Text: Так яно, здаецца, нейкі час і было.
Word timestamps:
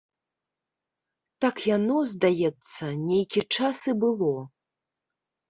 Так 1.45 1.55
яно, 1.75 1.97
здаецца, 2.13 2.83
нейкі 3.11 3.41
час 3.59 3.77
і 3.93 3.97
было. 4.07 4.35